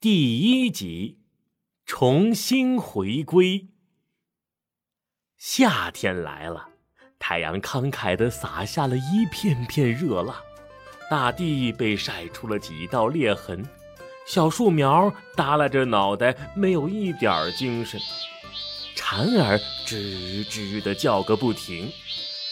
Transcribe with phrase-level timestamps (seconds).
[0.00, 1.18] 第一集，
[1.84, 3.66] 重新回归。
[5.36, 6.68] 夏天来了，
[7.18, 10.36] 太阳慷慨地洒下了一片片热浪，
[11.10, 13.68] 大地被晒出了几道裂痕，
[14.24, 18.00] 小树苗耷拉着脑袋，没有一点精神。
[18.94, 21.90] 蝉儿吱吱地叫个不停，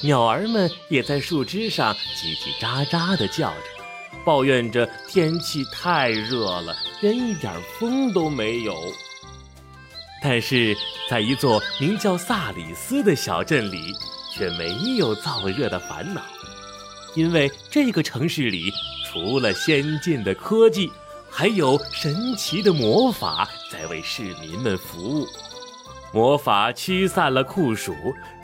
[0.03, 3.76] 鸟儿们也在树枝上叽叽喳喳地叫着。
[4.25, 8.75] 抱怨着天气太热了，连一点风都没有。
[10.23, 10.77] 但是
[11.09, 13.93] 在一座名叫萨里斯的小镇里，
[14.35, 16.23] 却没有燥热的烦恼，
[17.15, 18.73] 因为这个城市里
[19.07, 20.91] 除了先进的科技，
[21.31, 25.27] 还有神奇的魔法在为市民们服务。
[26.13, 27.95] 魔法驱散了酷暑，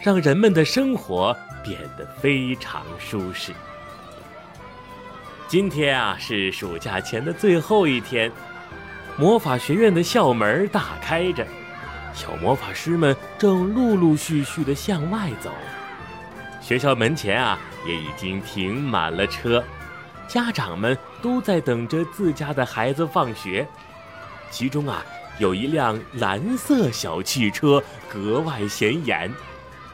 [0.02, 1.34] 让人们的生活
[1.64, 3.52] 变得非常舒适。
[5.52, 8.32] 今天啊，是暑假前的最后一天，
[9.18, 11.46] 魔法学院的校门大开着，
[12.14, 15.50] 小魔法师们正陆陆续续的向外走。
[16.62, 19.62] 学校门前啊，也已经停满了车，
[20.26, 23.68] 家长们都在等着自家的孩子放学。
[24.50, 25.04] 其中啊，
[25.38, 29.30] 有一辆蓝色小汽车格外显眼，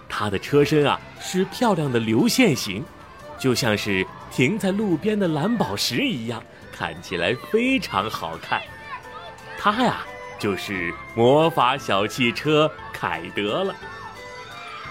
[0.08, 2.84] 它的车身啊是漂亮的流线型，
[3.36, 4.06] 就像是。
[4.30, 8.60] 停在路边的蓝宝石一样，看起来非常好看。
[9.58, 10.02] 它呀，
[10.38, 13.74] 就是魔法小汽车凯德了。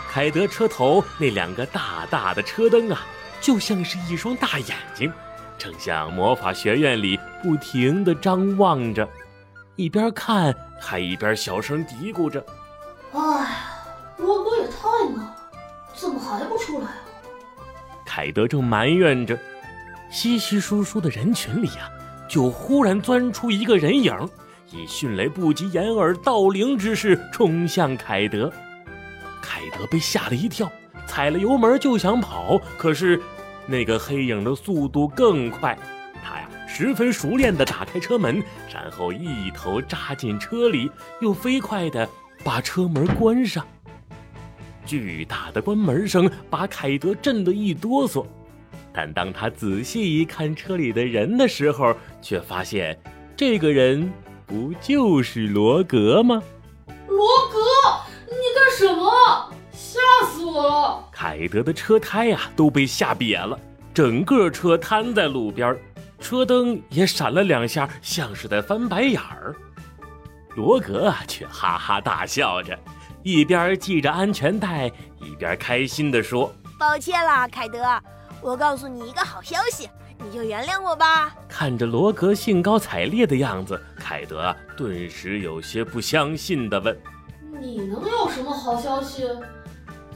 [0.10, 3.06] 凯德车头那两个大大的车灯啊，
[3.40, 5.12] 就像是一双大眼睛，
[5.58, 9.08] 正向魔法学院里不停地张望着，
[9.76, 12.44] 一边看还一边小声嘀咕着
[13.14, 13.50] ：“哎呀，
[14.18, 15.36] 罗哥也太慢了，
[15.94, 17.04] 怎么还不出来啊？”
[18.18, 19.38] 凯德正埋怨着，
[20.10, 21.88] 稀稀疏疏的人群里呀，
[22.28, 24.12] 就忽然钻出一个人影，
[24.72, 28.52] 以迅雷不及掩耳盗铃之势冲向凯德。
[29.40, 30.68] 凯德被吓了一跳，
[31.06, 33.22] 踩了油门就想跑，可是
[33.68, 35.78] 那个黑影的速度更快，
[36.26, 38.42] 他呀十分熟练地打开车门，
[38.74, 40.90] 然后一头扎进车里，
[41.22, 42.10] 又飞快地
[42.44, 43.64] 把车门关上。
[44.88, 48.26] 巨大的关门声把凯德震得一哆嗦，
[48.94, 52.98] 但当他仔细一看车里的人的时候，却发现
[53.36, 54.12] 这个人
[54.46, 56.42] 不就是罗格吗？
[57.08, 57.60] 罗格，
[58.28, 59.52] 你干什么？
[59.74, 60.00] 吓
[60.32, 61.10] 死我了！
[61.12, 63.60] 凯德的车胎呀都被吓瘪了，
[63.94, 65.78] 整个车瘫在路边，
[66.20, 69.54] 车灯也闪了两下，像是在翻白眼儿。
[70.56, 72.78] 罗格啊，却哈哈大笑着。
[73.28, 74.90] 一边系着安全带，
[75.20, 76.50] 一边开心地说
[76.80, 77.84] ：“抱歉啦，凯德，
[78.42, 79.90] 我告诉你一个好消息，
[80.24, 86.98] 你就原谅我吧。”看着罗格兴高采烈的样子，凯德顿时有些不相信地问
[87.60, 89.28] ：“你能有什么好消息？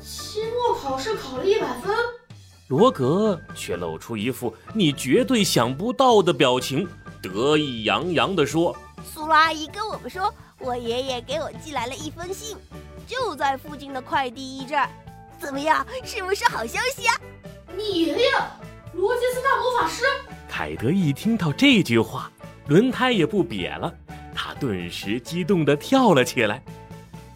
[0.01, 1.93] 期末考试考了一百分？”
[2.69, 6.87] 罗格却露出一副你绝对想不到的表情，
[7.21, 8.73] 得意洋洋地说
[9.03, 12.55] ：“苏拉阿姨跟我们说，我爷爷给我寄来了一封信。”
[13.07, 14.89] 就在附近的快递驿站，
[15.39, 15.85] 怎么样？
[16.03, 17.15] 是不是好消息啊？
[17.75, 18.31] 你爷爷，
[18.93, 20.03] 罗杰斯大魔法师。
[20.49, 22.31] 凯德一听到这句话，
[22.67, 23.93] 轮胎也不瘪了，
[24.35, 26.61] 他顿时激动地跳了起来。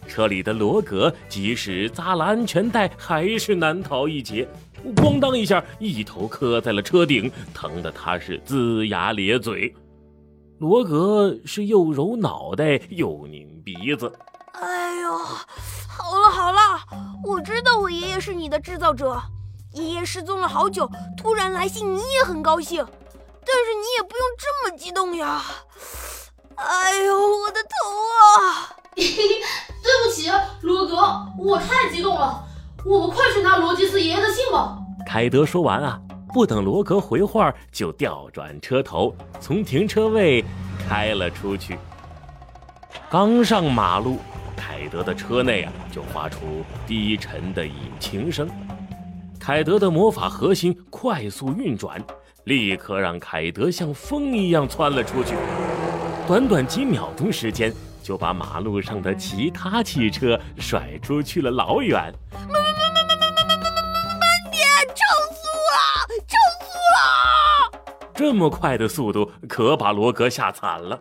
[0.06, 4.46] 车里的罗格即使扎了安全带，还是难逃一劫，
[4.94, 9.74] 咣当一下，一头磕在了车顶，疼得他是龇牙咧嘴。
[10.58, 14.10] 罗格是又揉脑袋又拧鼻子。
[15.06, 15.18] 哎呦，
[15.86, 16.60] 好了好了，
[17.22, 19.22] 我知道我爷爷是你的制造者。
[19.72, 25.42] 爷爷失踪了好久，突然来信，你也很高兴，但是你也不用这么激动呀。
[26.56, 27.68] 哎呦，我的头
[28.50, 28.74] 啊！
[28.96, 29.04] 对
[30.04, 30.28] 不起，
[30.62, 30.96] 罗格，
[31.38, 32.42] 我太激动了。
[32.84, 34.76] 我们快去拿罗吉斯爷爷的信吧。
[35.06, 36.00] 凯德说完啊，
[36.32, 40.44] 不等罗格回话，就调转车头，从停车位
[40.88, 41.78] 开了出去。
[43.08, 44.18] 刚上马路。
[44.76, 48.46] 凯德的车内啊，就发出低沉的引擎声。
[49.40, 51.98] 凯德的魔法核心快速运转，
[52.44, 55.34] 立刻让凯德像风一样窜了出去。
[56.26, 62.12] 短短几秒钟时间，就把马路上的其他汽车甩出去了老远。
[62.34, 64.62] 慢慢慢慢慢慢慢慢慢慢点，
[64.94, 65.80] 超速了，
[66.28, 66.36] 超
[66.66, 68.12] 速了！
[68.14, 70.98] 这么快的速度，可把罗格吓惨了。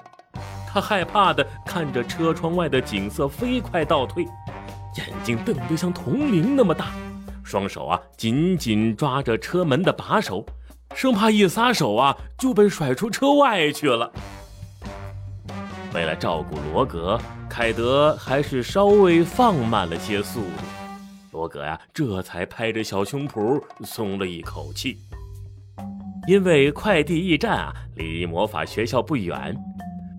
[0.76, 4.26] 他害怕地看着车窗外的景色飞快倒退，
[4.98, 6.88] 眼睛瞪得像铜铃那么大，
[7.46, 10.46] 双手啊紧紧抓着车门的把手，
[10.94, 14.12] 生怕一撒手啊就被甩出车外去了。
[15.94, 17.18] 为了照顾罗格，
[17.50, 20.66] 凯德还是稍微放慢了些速度。
[21.32, 24.98] 罗格呀，这才拍着小胸脯松了一口气。
[26.28, 29.56] 因为快递驿站啊离魔法学校不远，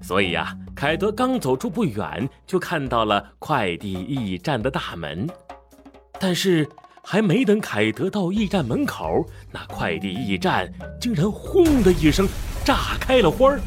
[0.06, 5.28] 所以呀，凯德刚走出不远，就看到了快递驿站的大门。
[6.20, 6.64] 但是
[7.02, 12.24] 还没等凯德到驿站门口，那快递驿站竟然轰的一声
[12.64, 13.60] 炸开了花儿。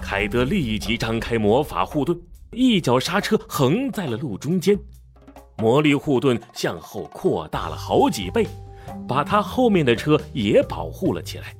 [0.00, 2.16] 凯德立即张开魔法护盾，
[2.52, 4.78] 一脚刹车横在了路中间，
[5.58, 8.46] 魔力护盾向后扩大了好几倍。
[9.08, 11.52] 把他后面的车也保护了起来。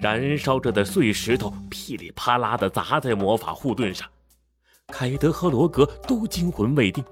[0.00, 4.08] 燃烧着的碎石头噼里啪啦地砸在魔法护盾上，
[4.88, 7.04] 凯德和罗格都惊魂未定，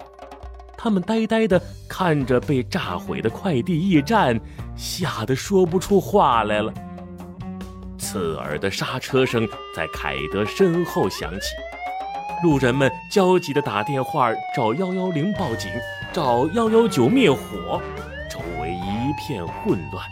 [0.76, 4.40] 他们呆呆地看着被炸毁的快递驿站，
[4.75, 6.73] 吓得说不出话来了。
[7.99, 9.46] 刺耳的刹车声
[9.76, 11.49] 在凯德身后响起，
[12.43, 15.70] 路人们焦急地打电话找幺幺零报警，
[16.11, 17.82] 找幺幺九灭火。
[18.31, 20.08] 周围一片混乱。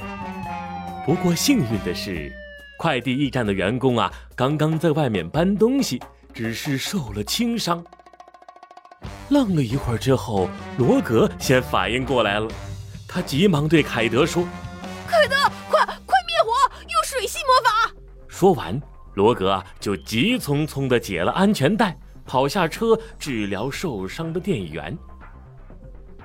[1.07, 2.31] 不过幸运的是，
[2.79, 6.01] 快递驿站的员工啊，刚刚在外面搬东西，
[6.35, 7.85] 只是受了轻伤。
[9.31, 12.49] 愣了一会儿之后，罗格先反应过来了，
[13.09, 14.45] 他急忙对凯德说
[15.09, 15.35] ：“凯德，
[15.69, 16.53] 快快灭火，
[16.83, 17.93] 用水系魔法！”
[18.29, 18.81] 说完，
[19.15, 24.97] 罗格啊就急匆匆地解了安全带，跑下车治疗受伤的店员。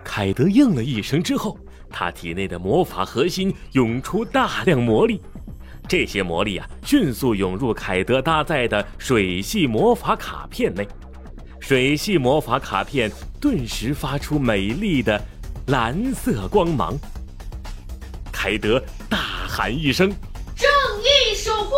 [0.04, 1.58] 凯德应了一声之后。
[1.94, 5.22] 他体内的魔法核心涌出大量魔力，
[5.92, 10.88] 这些魔力啊，迅速涌入凯德搭载的水系魔法卡片内，
[11.60, 13.12] 水系魔法卡片
[13.42, 15.22] 顿时发出美丽的
[15.68, 16.98] 蓝色光芒。
[18.32, 19.18] 凯德大
[19.50, 20.10] 喊一声
[20.56, 20.70] ：“正
[21.02, 21.74] 义守护，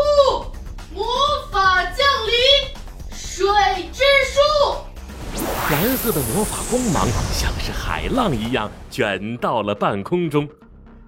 [0.94, 1.04] 魔
[1.52, 3.48] 法降临，水
[3.92, 4.78] 之术。”
[5.72, 10.48] 蓝色的魔法光芒像是海浪一样卷到了半空中，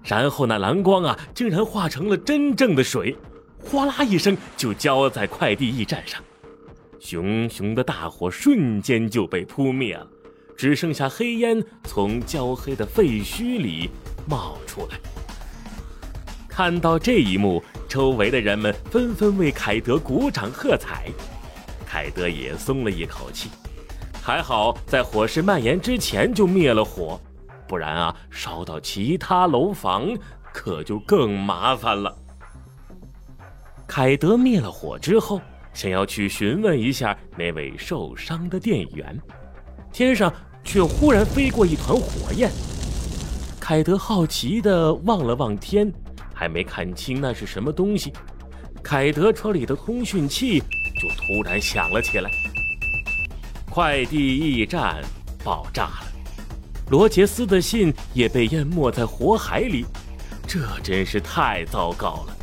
[0.06, 3.16] 然后那蓝光啊，竟然化成了真正的水，
[3.58, 6.22] 哗啦一声就浇在快递驿站上，
[7.00, 10.06] 熊熊的大火瞬间就被扑灭了，
[10.56, 13.90] 只剩下黑烟从焦黑的废墟里
[14.28, 14.98] 冒出来。
[16.48, 21.08] 看到这一幕，周围的人们纷纷为凯德鼓掌喝彩，
[21.84, 23.50] 凯德也松了一口气。
[24.22, 27.20] 还好，在火势蔓延之前就灭了火，
[27.68, 30.08] 不然啊，烧到其他楼房
[30.52, 32.16] 可就更麻烦了。
[33.86, 35.40] 凯德灭了火之后，
[35.72, 39.20] 想要去询问一下那位受伤的店员，
[39.92, 40.32] 天上
[40.64, 42.50] 却忽然飞过一团火焰。
[43.60, 45.92] 凯德好奇地望了望天，
[46.32, 48.12] 还没看清那是什么东西，
[48.82, 52.30] 凯德车里的通讯器就突然响了起来。
[53.68, 55.02] 快递驿站
[55.44, 56.06] 爆炸了，
[56.88, 59.84] 罗杰斯的信也被淹没在火海里，
[60.46, 62.36] 这真是太糟糕了。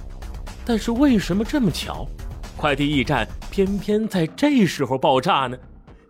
[0.66, 2.06] 但是为什么这么巧，
[2.58, 5.58] 快递驿站偏偏在这时候爆炸呢？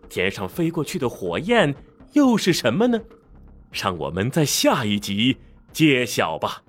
[0.08, 1.72] 天上飞过去的火焰
[2.12, 3.00] 又是什么呢？
[3.70, 5.36] 让我们在下一集
[5.72, 6.63] 揭晓吧。